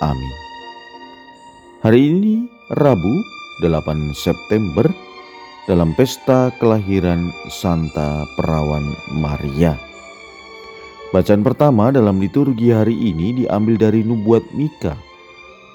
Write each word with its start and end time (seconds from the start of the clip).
Amin. 0.00 0.32
Hari 1.84 2.00
ini 2.00 2.34
Rabu 2.80 3.14
8 3.60 4.16
September 4.16 4.88
dalam 5.68 5.92
pesta 5.92 6.48
kelahiran 6.56 7.28
Santa 7.52 8.24
Perawan 8.36 8.96
Maria. 9.20 9.76
Bacaan 11.12 11.44
pertama 11.44 11.92
dalam 11.92 12.16
liturgi 12.16 12.72
hari 12.72 12.96
ini 12.96 13.44
diambil 13.44 13.76
dari 13.76 14.00
nubuat 14.00 14.44
Mika 14.56 14.96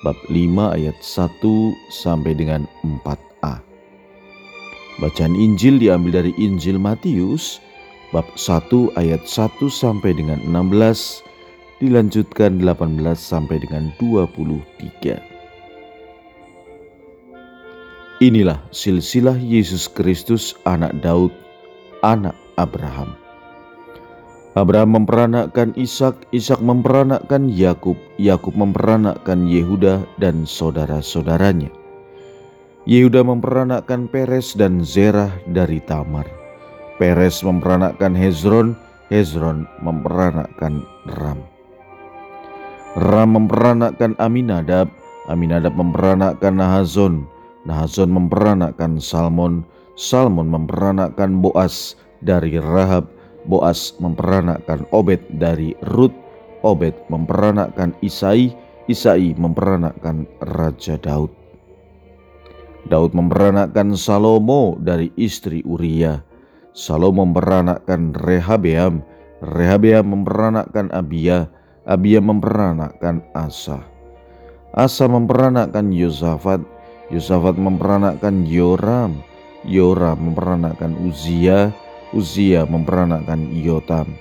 bab 0.01 0.17
5 0.29 0.77
ayat 0.77 0.97
1 1.01 1.41
sampai 1.93 2.33
dengan 2.33 2.65
4a. 2.81 3.61
Bacaan 5.01 5.35
Injil 5.35 5.77
diambil 5.77 6.23
dari 6.23 6.31
Injil 6.39 6.81
Matius 6.81 7.61
bab 8.09 8.25
1 8.37 8.95
ayat 8.95 9.21
1 9.27 9.69
sampai 9.69 10.17
dengan 10.17 10.39
16 10.49 11.34
dilanjutkan 11.83 12.61
18 12.63 13.03
sampai 13.15 13.59
dengan 13.59 13.91
23. 13.99 15.35
Inilah 18.23 18.63
silsilah 18.71 19.35
Yesus 19.35 19.91
Kristus 19.91 20.55
anak 20.63 20.95
Daud, 21.03 21.35
anak 21.99 22.35
Abraham. 22.55 23.19
Abraham 24.55 25.03
memperanakkan 25.03 25.75
Ishak, 25.75 26.31
Ishak 26.31 26.63
memperanakkan 26.63 27.51
Yakub, 27.51 27.99
Yakub 28.15 28.55
memperanakkan 28.55 29.43
Yehuda 29.51 30.07
dan 30.15 30.47
saudara-saudaranya. 30.47 31.67
Yehuda 32.87 33.27
memperanakkan 33.27 34.07
Peres 34.07 34.55
dan 34.55 34.79
Zerah 34.79 35.35
dari 35.51 35.83
Tamar. 35.83 36.23
Peres 36.95 37.43
memperanakkan 37.43 38.15
Hezron, 38.15 38.79
Hezron 39.11 39.67
memperanakkan 39.83 40.87
Ram. 41.19 41.54
Ram 42.95 43.35
memperanakkan 43.35 44.15
Aminadab, 44.23 44.87
Aminadab 45.27 45.75
memperanakkan 45.75 46.55
Nahazon, 46.55 47.27
Nahazon 47.67 48.07
memperanakkan 48.07 49.03
Salmon, 49.03 49.67
Salmon 49.99 50.47
memperanakkan 50.47 51.43
Boas 51.43 51.99
dari 52.23 52.55
Rahab, 52.55 53.11
Boas 53.51 53.91
memperanakkan 53.99 54.87
Obed 54.95 55.19
dari 55.35 55.75
Rut, 55.91 56.15
Obed 56.63 56.95
memperanakkan 57.11 57.91
Isai, 57.99 58.55
Isai 58.87 59.35
memperanakkan 59.35 60.23
Raja 60.55 60.95
Daud. 60.95 61.35
Daud 62.87 63.11
memperanakkan 63.11 63.91
Salomo 63.99 64.79
dari 64.79 65.11
istri 65.19 65.59
Uria. 65.67 66.23
Salomo 66.71 67.27
memperanakkan 67.27 68.15
Rehabeam, 68.15 69.03
Rehabeam 69.43 70.15
memperanakkan 70.15 70.93
Abia, 70.95 71.51
Abia 71.85 72.17
memperanakkan 72.17 73.21
Asa. 73.37 73.85
Asa 74.73 75.05
memperanakkan 75.05 75.93
Yosafat, 75.93 76.65
Yosafat 77.13 77.61
memperanakkan 77.61 78.41
Yoram, 78.49 79.21
Yoram 79.61 80.17
memperanakkan 80.17 80.97
Uzia, 81.05 81.69
Uzia 82.09 82.65
memperanakkan 82.65 83.53
Yotam. 83.53 84.17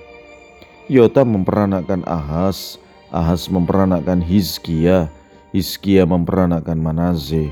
Yotam 0.85 1.41
memperanakkan 1.41 2.05
Ahas, 2.05 2.77
Ahas 3.09 3.49
memperanakkan 3.49 4.21
Hizkia, 4.21 5.09
Hizkia 5.49 6.05
memperanakkan 6.05 6.77
Manase, 6.77 7.49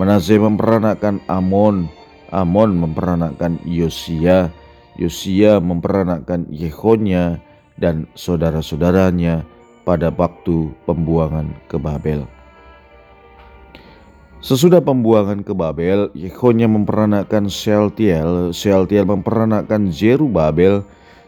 Manase 0.00 0.40
memperanakkan 0.40 1.20
Amon, 1.28 1.84
Amon 2.32 2.80
memperanakkan 2.80 3.60
Yosia, 3.68 4.48
Yosia 4.96 5.60
memperanakkan 5.60 6.48
Yehonya, 6.48 7.44
dan 7.80 8.04
saudara-saudaranya 8.12 9.42
pada 9.88 10.12
waktu 10.12 10.70
pembuangan 10.84 11.50
ke 11.66 11.80
Babel. 11.80 12.28
Sesudah 14.40 14.80
pembuangan 14.80 15.44
ke 15.44 15.52
Babel, 15.52 16.08
Yehonya 16.16 16.64
memperanakkan 16.64 17.52
Shealtiel, 17.52 18.56
Shealtiel 18.56 19.04
memperanakkan 19.04 19.92
Jerubabel, 19.92 20.80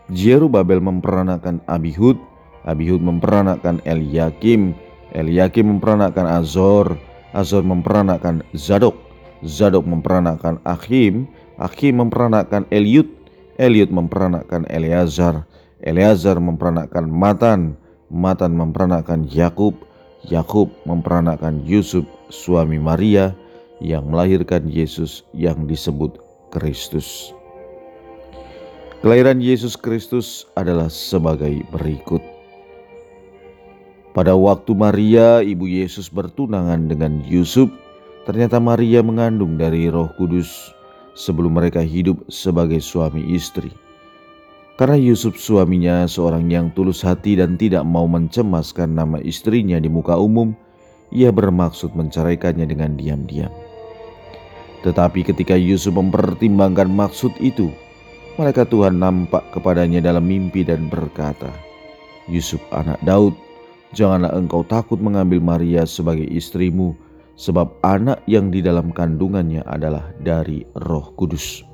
Jerubabel 0.09 0.81
memperanakkan 0.81 1.61
Abihud, 1.69 2.17
Abihud 2.65 3.05
memperanakkan 3.05 3.85
Eliakim, 3.85 4.73
Eliakim 5.13 5.77
memperanakkan 5.77 6.25
Azor, 6.25 6.97
Azor 7.37 7.61
memperanakkan 7.69 8.41
Zadok, 8.57 8.97
Zadok 9.45 9.85
memperanakkan 9.85 10.57
Akhim, 10.65 11.29
Akhim 11.61 12.01
memperanakkan 12.01 12.65
Eliud, 12.73 13.13
Eliud 13.61 13.93
memperanakkan 13.93 14.65
Eleazar, 14.73 15.45
Eleazar 15.83 16.39
memperanakkan 16.39 17.11
Matan, 17.11 17.75
Matan 18.07 18.55
memperanakkan 18.55 19.27
Yakub, 19.27 19.75
Yakub 20.31 20.71
memperanakkan 20.87 21.67
Yusuf 21.67 22.07
suami 22.31 22.79
Maria 22.79 23.35
yang 23.83 24.07
melahirkan 24.07 24.71
Yesus 24.71 25.27
yang 25.35 25.67
disebut 25.67 26.23
Kristus. 26.55 27.35
Kelahiran 29.03 29.43
Yesus 29.43 29.75
Kristus 29.75 30.47
adalah 30.55 30.87
sebagai 30.87 31.67
berikut. 31.75 32.23
Pada 34.15 34.39
waktu 34.39 34.79
Maria, 34.79 35.43
ibu 35.43 35.67
Yesus 35.67 36.07
bertunangan 36.07 36.87
dengan 36.87 37.19
Yusuf, 37.27 37.67
ternyata 38.23 38.63
Maria 38.63 39.03
mengandung 39.03 39.59
dari 39.59 39.91
Roh 39.91 40.15
Kudus 40.15 40.71
sebelum 41.19 41.59
mereka 41.59 41.83
hidup 41.83 42.23
sebagai 42.31 42.79
suami 42.79 43.35
istri. 43.35 43.82
Karena 44.81 44.97
Yusuf 44.97 45.37
suaminya 45.37 46.09
seorang 46.09 46.49
yang 46.49 46.73
tulus 46.73 47.05
hati 47.05 47.37
dan 47.37 47.61
tidak 47.61 47.85
mau 47.85 48.09
mencemaskan 48.09 48.97
nama 48.97 49.21
istrinya 49.21 49.77
di 49.77 49.93
muka 49.93 50.17
umum, 50.17 50.57
ia 51.13 51.29
bermaksud 51.29 51.93
menceraikannya 51.93 52.65
dengan 52.65 52.97
diam-diam. 52.97 53.53
Tetapi 54.83 55.29
ketika 55.29 55.55
Yusuf 55.55 55.95
mempertimbangkan 55.95 56.89
maksud 56.89 57.37
itu, 57.39 57.69
malaikat 58.41 58.73
Tuhan 58.73 58.97
nampak 58.97 59.45
kepadanya 59.53 60.01
dalam 60.01 60.25
mimpi 60.25 60.65
dan 60.65 60.89
berkata, 60.89 61.53
Yusuf 62.27 62.59
anak 62.73 62.99
Daud, 63.05 63.37
janganlah 63.93 64.33
engkau 64.33 64.65
takut 64.67 64.99
mengambil 64.99 65.39
Maria 65.39 65.85
sebagai 65.85 66.27
istrimu, 66.27 66.97
sebab 67.37 67.77
anak 67.85 68.25
yang 68.25 68.49
di 68.49 68.65
dalam 68.65 68.91
kandungannya 68.91 69.63
adalah 69.69 70.11
dari 70.19 70.65
roh 70.75 71.13
kudus. 71.15 71.72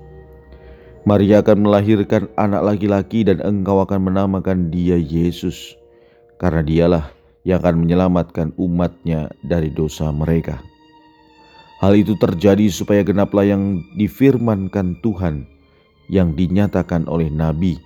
Maria 1.09 1.41
akan 1.41 1.65
melahirkan 1.65 2.29
anak 2.37 2.61
laki-laki 2.69 3.25
dan 3.25 3.41
engkau 3.41 3.81
akan 3.81 4.13
menamakan 4.13 4.69
dia 4.69 5.01
Yesus, 5.01 5.73
karena 6.37 6.61
dialah 6.61 7.05
yang 7.49 7.65
akan 7.65 7.81
menyelamatkan 7.81 8.53
umatnya 8.61 9.33
dari 9.41 9.73
dosa 9.73 10.13
mereka. 10.13 10.61
Hal 11.81 11.97
itu 11.97 12.13
terjadi 12.21 12.69
supaya 12.69 13.01
genaplah 13.01 13.49
yang 13.49 13.81
difirmankan 13.97 15.01
Tuhan 15.01 15.49
yang 16.13 16.37
dinyatakan 16.37 17.09
oleh 17.09 17.33
Nabi. 17.33 17.81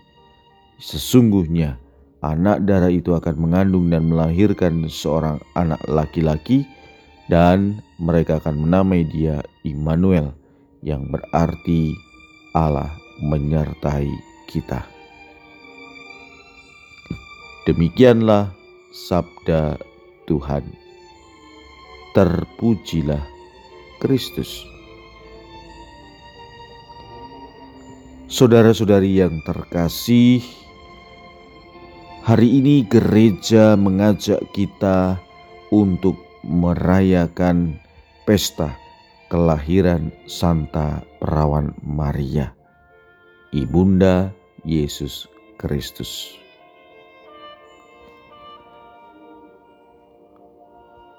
Sesungguhnya 0.83 1.79
anak 2.27 2.67
darah 2.67 2.91
itu 2.91 3.15
akan 3.15 3.39
mengandung 3.39 3.87
dan 3.87 4.11
melahirkan 4.11 4.91
seorang 4.91 5.39
anak 5.55 5.79
laki-laki 5.87 6.67
dan 7.31 7.79
mereka 8.03 8.43
akan 8.43 8.67
menamai 8.67 9.07
dia 9.07 9.39
Immanuel 9.63 10.35
yang 10.83 11.07
berarti 11.07 11.95
Allah 12.51 13.02
menyertai 13.23 14.11
kita. 14.51 14.83
Demikianlah 17.63 18.51
sabda 18.91 19.79
Tuhan. 20.27 20.67
Terpujilah 22.13 23.23
Kristus. 24.03 24.67
Saudara-saudari 28.27 29.23
yang 29.23 29.39
terkasih, 29.47 30.43
hari 32.27 32.59
ini 32.59 32.83
gereja 32.83 33.79
mengajak 33.79 34.43
kita 34.51 35.21
untuk 35.71 36.19
merayakan 36.43 37.79
pesta 38.27 38.75
kelahiran 39.31 40.11
Santa 40.27 41.05
Perawan 41.23 41.73
Maria, 41.85 42.53
Ibunda 43.53 44.33
Yesus 44.65 45.29
Kristus. 45.61 46.41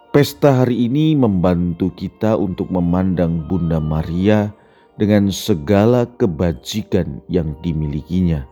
Pesta 0.10 0.66
hari 0.66 0.90
ini 0.90 1.14
membantu 1.14 1.94
kita 1.94 2.34
untuk 2.34 2.74
memandang 2.74 3.46
Bunda 3.46 3.78
Maria 3.78 4.50
dengan 4.98 5.30
segala 5.30 6.10
kebajikan 6.10 7.22
yang 7.30 7.54
dimilikinya, 7.62 8.50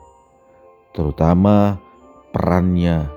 terutama 0.94 1.82
perannya 2.38 3.10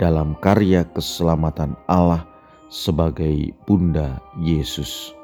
dalam 0.00 0.32
karya 0.40 0.88
keselamatan 0.88 1.76
Allah 1.84 2.24
sebagai 2.72 3.52
Bunda 3.68 4.24
Yesus. 4.40 5.17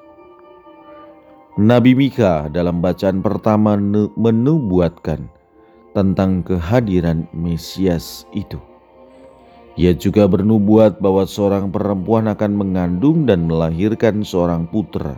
Nabi 1.54 1.94
Mika 1.94 2.50
dalam 2.50 2.82
bacaan 2.82 3.22
pertama 3.22 3.78
menubuatkan 4.18 5.30
tentang 5.94 6.42
kehadiran 6.42 7.30
Mesias 7.30 8.26
itu. 8.34 8.58
Ia 9.78 9.94
juga 9.94 10.26
bernubuat 10.26 10.98
bahwa 10.98 11.22
seorang 11.22 11.70
perempuan 11.70 12.26
akan 12.26 12.58
mengandung 12.58 13.22
dan 13.22 13.46
melahirkan 13.46 14.26
seorang 14.26 14.66
putra. 14.66 15.14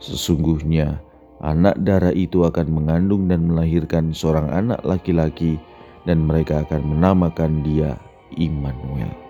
Sesungguhnya, 0.00 1.04
anak 1.44 1.76
darah 1.84 2.16
itu 2.16 2.48
akan 2.48 2.80
mengandung 2.80 3.28
dan 3.28 3.44
melahirkan 3.44 4.16
seorang 4.16 4.48
anak 4.48 4.80
laki-laki, 4.88 5.60
dan 6.08 6.24
mereka 6.24 6.64
akan 6.64 6.96
menamakan 6.96 7.60
dia 7.60 7.92
Immanuel. 8.40 9.29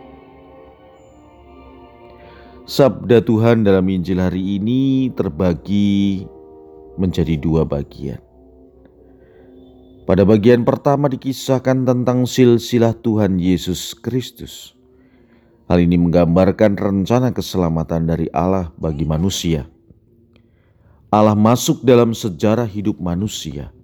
Sabda 2.70 3.18
Tuhan 3.18 3.66
dalam 3.66 3.82
Injil 3.90 4.22
hari 4.22 4.62
ini 4.62 5.10
terbagi 5.10 6.22
menjadi 6.94 7.34
dua 7.34 7.66
bagian. 7.66 8.22
Pada 10.06 10.22
bagian 10.22 10.62
pertama 10.62 11.10
dikisahkan 11.10 11.82
tentang 11.82 12.30
silsilah 12.30 12.94
Tuhan 12.94 13.42
Yesus 13.42 13.90
Kristus. 13.98 14.78
Hal 15.66 15.82
ini 15.82 15.98
menggambarkan 15.98 16.78
rencana 16.78 17.34
keselamatan 17.34 18.06
dari 18.06 18.30
Allah 18.30 18.70
bagi 18.78 19.02
manusia. 19.02 19.66
Allah 21.10 21.34
masuk 21.34 21.82
dalam 21.82 22.14
sejarah 22.14 22.70
hidup 22.70 23.02
manusia. 23.02 23.74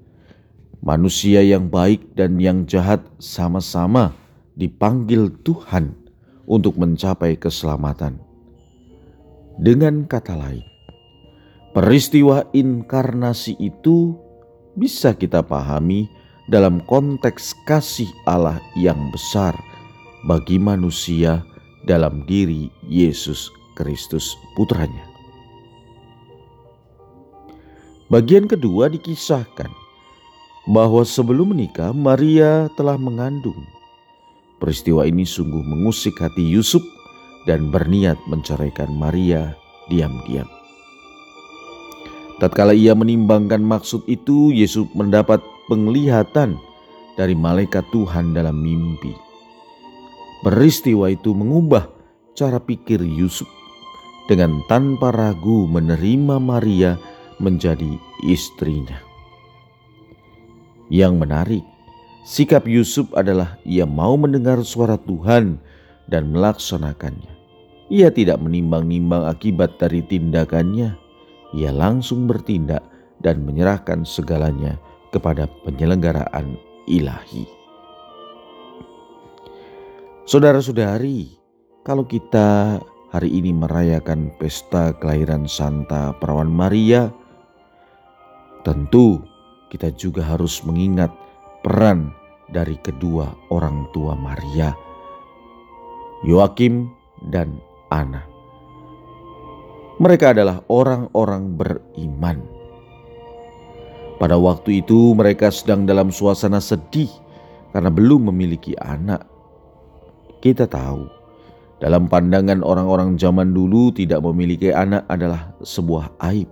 Manusia 0.78 1.42
yang 1.42 1.66
baik 1.66 2.14
dan 2.14 2.38
yang 2.38 2.62
jahat 2.70 3.02
sama-sama 3.18 4.14
dipanggil 4.54 5.34
Tuhan 5.42 5.90
untuk 6.46 6.78
mencapai 6.78 7.34
keselamatan. 7.34 8.25
Dengan 9.56 10.04
kata 10.04 10.36
lain, 10.36 10.60
peristiwa 11.72 12.44
inkarnasi 12.52 13.56
itu 13.56 14.12
bisa 14.76 15.16
kita 15.16 15.40
pahami 15.40 16.04
dalam 16.52 16.84
konteks 16.84 17.56
kasih 17.64 18.12
Allah 18.28 18.60
yang 18.76 19.08
besar 19.08 19.56
bagi 20.28 20.60
manusia 20.60 21.40
dalam 21.88 22.28
diri 22.28 22.68
Yesus 22.84 23.48
Kristus 23.72 24.36
putranya. 24.60 25.08
Bagian 28.12 28.44
kedua 28.44 28.92
dikisahkan 28.92 29.72
bahwa 30.68 31.00
sebelum 31.00 31.56
menikah 31.56 31.96
Maria 31.96 32.68
telah 32.76 33.00
mengandung. 33.00 33.64
Peristiwa 34.60 35.08
ini 35.08 35.24
sungguh 35.24 35.64
mengusik 35.64 36.20
hati 36.20 36.44
Yusuf 36.44 36.84
dan 37.46 37.70
berniat 37.70 38.18
menceraikan 38.26 38.90
Maria 38.90 39.54
diam-diam. 39.86 40.50
Tatkala 42.36 42.76
ia 42.76 42.92
menimbangkan 42.92 43.64
maksud 43.64 44.04
itu, 44.04 44.52
Yesus 44.52 44.84
mendapat 44.92 45.40
penglihatan 45.72 46.60
dari 47.16 47.32
malaikat 47.32 47.86
Tuhan 47.94 48.36
dalam 48.36 48.60
mimpi. 48.60 49.16
Peristiwa 50.44 51.08
itu 51.08 51.32
mengubah 51.32 51.88
cara 52.36 52.60
pikir 52.60 53.00
Yusuf 53.00 53.48
dengan 54.28 54.60
tanpa 54.68 55.14
ragu 55.14 55.64
menerima 55.64 56.36
Maria 56.36 57.00
menjadi 57.40 57.96
istrinya. 58.28 59.00
Yang 60.92 61.14
menarik, 61.16 61.64
sikap 62.28 62.68
Yusuf 62.68 63.08
adalah 63.16 63.56
ia 63.64 63.88
mau 63.88 64.14
mendengar 64.20 64.60
suara 64.60 65.00
Tuhan 65.00 65.56
dan 66.06 66.30
melaksanakannya. 66.30 67.35
Ia 67.86 68.10
tidak 68.10 68.42
menimbang-nimbang 68.42 69.30
akibat 69.30 69.78
dari 69.78 70.02
tindakannya 70.02 71.06
ia 71.54 71.70
langsung 71.70 72.26
bertindak 72.26 72.82
dan 73.22 73.46
menyerahkan 73.46 74.02
segalanya 74.02 74.74
kepada 75.14 75.46
penyelenggaraan 75.62 76.58
ilahi. 76.90 77.46
Saudara-saudari, 80.26 81.30
kalau 81.86 82.02
kita 82.02 82.82
hari 83.14 83.30
ini 83.30 83.54
merayakan 83.54 84.34
pesta 84.42 84.90
kelahiran 84.98 85.46
Santa 85.46 86.10
Perawan 86.18 86.50
Maria, 86.50 87.14
tentu 88.66 89.22
kita 89.70 89.94
juga 89.94 90.26
harus 90.26 90.60
mengingat 90.66 91.14
peran 91.62 92.10
dari 92.50 92.74
kedua 92.82 93.30
orang 93.54 93.86
tua 93.94 94.18
Maria, 94.18 94.74
Yoakim 96.26 96.90
dan 97.30 97.62
Ana. 97.92 98.26
Mereka 99.96 100.36
adalah 100.36 100.60
orang-orang 100.68 101.56
beriman. 101.56 102.38
Pada 104.16 104.36
waktu 104.36 104.84
itu, 104.84 105.12
mereka 105.16 105.52
sedang 105.52 105.84
dalam 105.84 106.12
suasana 106.12 106.60
sedih 106.60 107.08
karena 107.72 107.92
belum 107.92 108.32
memiliki 108.32 108.76
anak. 108.80 109.24
Kita 110.40 110.68
tahu, 110.68 111.08
dalam 111.76 112.08
pandangan 112.08 112.64
orang-orang 112.64 113.20
zaman 113.20 113.52
dulu, 113.52 113.92
tidak 113.92 114.24
memiliki 114.24 114.72
anak 114.72 115.04
adalah 115.12 115.52
sebuah 115.60 116.16
aib. 116.32 116.48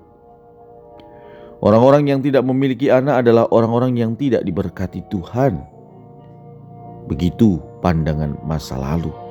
Orang-orang 1.65 2.13
yang 2.13 2.21
tidak 2.21 2.45
memiliki 2.45 2.93
anak 2.93 3.25
adalah 3.25 3.49
orang-orang 3.49 3.97
yang 3.97 4.13
tidak 4.21 4.45
diberkati 4.45 5.01
Tuhan. 5.09 5.65
Begitu 7.09 7.57
pandangan 7.81 8.37
masa 8.45 8.77
lalu. 8.77 9.24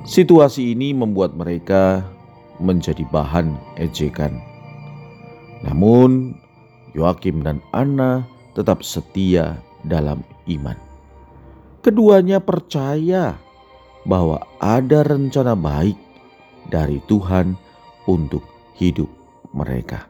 Situasi 0.00 0.72
ini 0.72 0.96
membuat 0.96 1.36
mereka 1.36 2.00
menjadi 2.56 3.04
bahan 3.08 3.52
ejekan. 3.76 4.32
Namun, 5.60 6.36
Yoakim 6.96 7.44
dan 7.44 7.60
Anna 7.76 8.24
tetap 8.56 8.80
setia 8.80 9.60
dalam 9.84 10.24
iman. 10.48 10.76
Keduanya 11.80 12.40
percaya 12.40 13.36
bahwa 14.04 14.40
ada 14.60 15.04
rencana 15.04 15.52
baik 15.56 15.96
dari 16.72 17.00
Tuhan 17.08 17.56
untuk 18.08 18.44
hidup 18.76 19.08
mereka. 19.52 20.08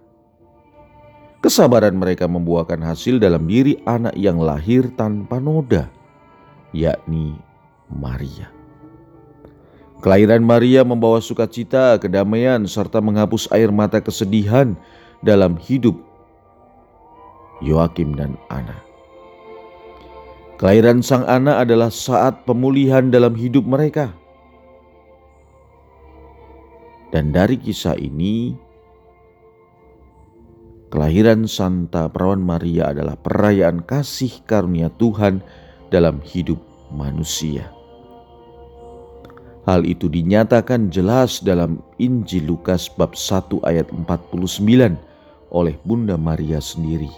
Kesabaran 1.41 1.97
mereka 1.97 2.29
membuahkan 2.29 2.85
hasil 2.85 3.17
dalam 3.17 3.49
diri 3.49 3.81
anak 3.89 4.13
yang 4.15 4.39
lahir 4.39 4.93
tanpa 4.93 5.41
noda, 5.41 5.89
yakni 6.77 7.33
Maria. 7.89 8.60
Kelahiran 10.01 10.41
Maria 10.41 10.81
membawa 10.81 11.21
sukacita, 11.21 12.01
kedamaian, 12.01 12.65
serta 12.65 13.05
menghapus 13.05 13.53
air 13.53 13.69
mata 13.69 14.01
kesedihan 14.01 14.73
dalam 15.21 15.61
hidup 15.61 15.93
Yoakim 17.61 18.17
dan 18.17 18.41
Ana. 18.49 18.81
Kelahiran 20.57 21.05
sang 21.05 21.29
anak 21.29 21.69
adalah 21.69 21.93
saat 21.93 22.49
pemulihan 22.49 23.13
dalam 23.13 23.37
hidup 23.37 23.65
mereka. 23.69 24.13
Dan 27.13 27.33
dari 27.37 27.61
kisah 27.61 27.97
ini, 28.01 28.57
kelahiran 30.89 31.45
Santa 31.45 32.09
Perawan 32.09 32.41
Maria 32.41 32.93
adalah 32.93 33.21
perayaan 33.21 33.85
kasih 33.85 34.45
karunia 34.49 34.89
Tuhan 34.97 35.45
dalam 35.93 36.25
hidup 36.25 36.61
manusia. 36.89 37.80
Hal 39.69 39.85
itu 39.85 40.09
dinyatakan 40.09 40.89
jelas 40.89 41.45
dalam 41.45 41.85
Injil 42.01 42.49
Lukas 42.49 42.89
bab 42.89 43.13
1 43.13 43.61
ayat 43.69 43.93
49 43.93 44.97
oleh 45.53 45.77
Bunda 45.85 46.17
Maria 46.17 46.65
sendiri 46.65 47.13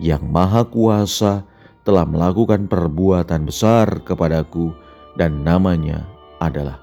yang 0.00 0.24
maha 0.26 0.66
kuasa 0.66 1.46
telah 1.86 2.02
melakukan 2.02 2.66
perbuatan 2.66 3.46
besar 3.46 4.02
kepadaku 4.02 4.74
dan 5.14 5.46
namanya 5.46 6.02
adalah 6.42 6.80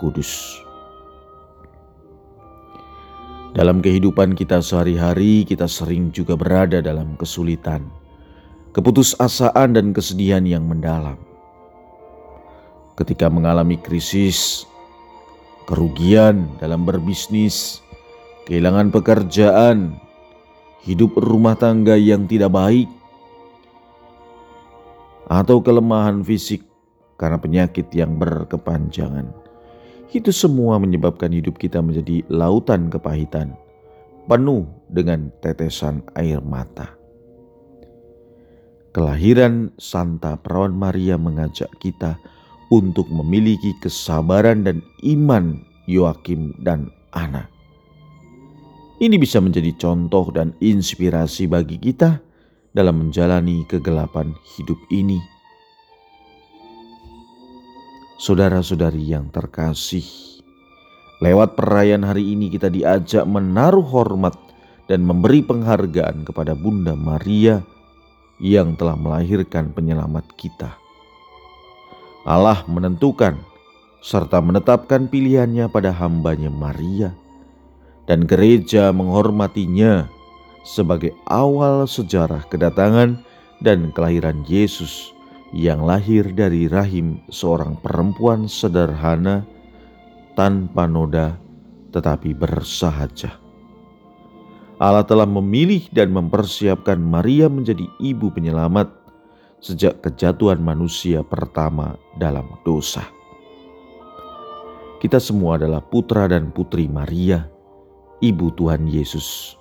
kudus. 0.00 0.56
Dalam 3.52 3.82
kehidupan 3.82 4.38
kita 4.38 4.62
sehari-hari 4.62 5.42
kita 5.42 5.66
sering 5.66 6.14
juga 6.14 6.38
berada 6.38 6.78
dalam 6.78 7.18
kesulitan, 7.18 7.82
keputusasaan 8.72 9.74
dan 9.74 9.90
kesedihan 9.90 10.46
yang 10.46 10.64
mendalam 10.64 11.18
ketika 12.98 13.30
mengalami 13.30 13.78
krisis, 13.78 14.66
kerugian 15.70 16.50
dalam 16.58 16.82
berbisnis, 16.82 17.78
kehilangan 18.50 18.90
pekerjaan, 18.90 19.94
hidup 20.82 21.14
rumah 21.14 21.54
tangga 21.54 21.94
yang 21.94 22.26
tidak 22.26 22.50
baik, 22.50 22.90
atau 25.30 25.62
kelemahan 25.62 26.26
fisik 26.26 26.66
karena 27.14 27.38
penyakit 27.38 27.86
yang 27.94 28.18
berkepanjangan. 28.18 29.30
Itu 30.10 30.34
semua 30.34 30.82
menyebabkan 30.82 31.30
hidup 31.30 31.54
kita 31.54 31.78
menjadi 31.78 32.26
lautan 32.26 32.90
kepahitan, 32.90 33.54
penuh 34.26 34.66
dengan 34.90 35.30
tetesan 35.38 36.02
air 36.18 36.42
mata. 36.42 36.98
Kelahiran 38.90 39.70
Santa 39.78 40.34
Perawan 40.34 40.74
Maria 40.74 41.14
mengajak 41.14 41.70
kita 41.78 42.18
untuk 42.70 43.10
memiliki 43.10 43.74
kesabaran 43.82 44.62
dan 44.62 44.80
iman 45.02 45.58
Yoakim 45.90 46.54
dan 46.62 46.94
Ana. 47.10 47.50
Ini 49.02 49.16
bisa 49.18 49.42
menjadi 49.42 49.74
contoh 49.74 50.30
dan 50.30 50.54
inspirasi 50.62 51.50
bagi 51.50 51.80
kita 51.80 52.20
dalam 52.70 53.02
menjalani 53.02 53.66
kegelapan 53.66 54.30
hidup 54.54 54.78
ini. 54.94 55.18
Saudara-saudari 58.20 59.00
yang 59.00 59.32
terkasih, 59.32 60.04
lewat 61.24 61.56
perayaan 61.56 62.04
hari 62.04 62.36
ini 62.36 62.52
kita 62.52 62.68
diajak 62.68 63.24
menaruh 63.24 63.82
hormat 63.88 64.36
dan 64.86 65.00
memberi 65.00 65.40
penghargaan 65.40 66.28
kepada 66.28 66.52
Bunda 66.52 66.92
Maria 66.92 67.64
yang 68.36 68.76
telah 68.76 69.00
melahirkan 69.00 69.72
penyelamat 69.72 70.28
kita. 70.36 70.76
Allah 72.28 72.60
menentukan 72.68 73.40
serta 74.00 74.40
menetapkan 74.40 75.08
pilihannya 75.08 75.68
pada 75.68 75.92
hambanya 75.92 76.48
Maria, 76.48 77.12
dan 78.08 78.24
gereja 78.24 78.92
menghormatinya 78.92 80.08
sebagai 80.64 81.12
awal 81.28 81.84
sejarah 81.88 82.44
kedatangan 82.48 83.20
dan 83.60 83.92
kelahiran 83.92 84.44
Yesus 84.48 85.12
yang 85.52 85.84
lahir 85.84 86.28
dari 86.32 86.70
rahim 86.70 87.20
seorang 87.28 87.76
perempuan 87.80 88.48
sederhana 88.48 89.44
tanpa 90.38 90.88
noda 90.88 91.36
tetapi 91.90 92.32
bersahaja. 92.32 93.36
Allah 94.80 95.04
telah 95.04 95.28
memilih 95.28 95.84
dan 95.92 96.08
mempersiapkan 96.08 96.96
Maria 96.96 97.52
menjadi 97.52 97.84
ibu 98.00 98.32
penyelamat 98.32 98.99
sejak 99.60 100.00
kejatuhan 100.00 100.60
manusia 100.60 101.20
pertama 101.20 101.96
dalam 102.16 102.48
dosa. 102.64 103.04
Kita 105.00 105.16
semua 105.16 105.56
adalah 105.56 105.80
putra 105.80 106.28
dan 106.28 106.52
putri 106.52 106.84
Maria, 106.88 107.48
ibu 108.20 108.52
Tuhan 108.56 108.84
Yesus. 108.88 109.56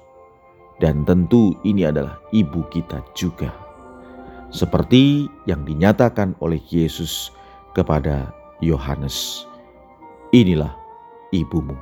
Dan 0.79 1.03
tentu 1.03 1.55
ini 1.67 1.83
adalah 1.83 2.19
ibu 2.31 2.63
kita 2.71 3.03
juga 3.11 3.51
seperti 4.49 5.29
yang 5.45 5.61
dinyatakan 5.61 6.33
oleh 6.41 6.57
Yesus 6.69 7.29
kepada 7.77 8.33
Yohanes. 8.59 9.45
Inilah 10.33 10.73
ibumu. 11.33 11.77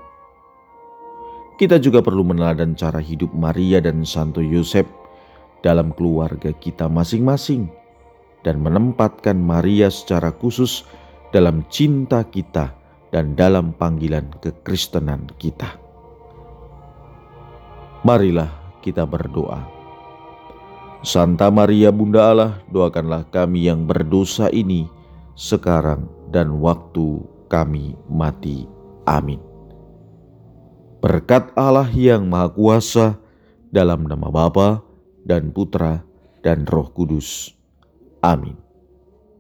Kita 1.58 1.82
juga 1.82 2.06
perlu 2.06 2.22
meneladan 2.22 2.78
cara 2.78 3.02
hidup 3.02 3.34
Maria 3.34 3.82
dan 3.82 4.06
Santo 4.06 4.46
Yosef 4.46 4.86
dalam 5.66 5.90
keluarga 5.98 6.54
kita 6.54 6.86
masing-masing 6.86 7.66
dan 8.46 8.62
menempatkan 8.62 9.38
Maria 9.38 9.90
secara 9.90 10.34
khusus 10.34 10.86
dalam 11.32 11.66
cinta 11.72 12.22
kita 12.26 12.74
dan 13.10 13.34
dalam 13.34 13.74
panggilan 13.76 14.28
kekristenan 14.44 15.30
kita. 15.42 15.80
Marilah 18.06 18.52
kita 18.86 19.04
berdoa. 19.04 19.66
Santa 21.06 21.54
Maria 21.54 21.94
Bunda 21.94 22.34
Allah, 22.34 22.52
doakanlah 22.74 23.30
kami 23.30 23.70
yang 23.70 23.86
berdosa 23.86 24.50
ini 24.50 24.90
sekarang 25.38 26.10
dan 26.34 26.58
waktu 26.58 27.22
kami 27.48 27.94
mati. 28.10 28.66
Amin. 29.08 29.40
Berkat 31.00 31.54
Allah 31.54 31.88
yang 31.94 32.26
Maha 32.28 32.50
Kuasa, 32.52 33.08
dalam 33.72 34.08
nama 34.08 34.32
Bapa 34.32 34.82
dan 35.28 35.52
Putra 35.52 36.04
dan 36.42 36.64
Roh 36.68 36.90
Kudus. 36.92 37.57
Amin. 38.24 38.58